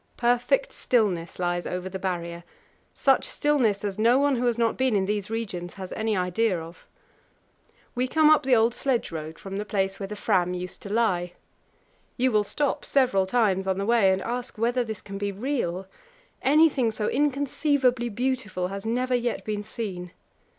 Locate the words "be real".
15.19-15.85